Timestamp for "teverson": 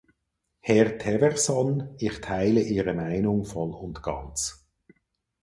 0.97-1.89